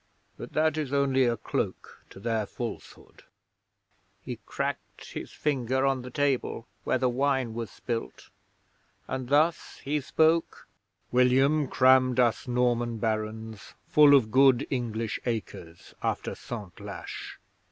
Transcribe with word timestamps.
But 0.35 0.53
that 0.53 0.79
is 0.79 0.91
only 0.91 1.25
a 1.25 1.37
cloak 1.37 2.01
to 2.09 2.19
their 2.19 2.47
falsehood." 2.47 3.21
He 4.23 4.39
cracked 4.47 5.11
his 5.13 5.29
finger 5.31 5.85
on 5.85 6.01
the 6.01 6.09
table, 6.09 6.65
where 6.85 6.97
the 6.97 7.07
wine 7.07 7.53
was 7.53 7.69
spilt, 7.69 8.31
and 9.07 9.29
thus 9.29 9.77
he 9.83 10.01
spoke: 10.01 10.67
'"William 11.11 11.67
crammed 11.67 12.19
us 12.19 12.47
Norman 12.47 12.97
barons 12.97 13.75
full 13.87 14.15
of 14.15 14.31
good 14.31 14.65
English 14.71 15.19
acres 15.27 15.93
after 16.01 16.33
Santlache. 16.33 17.37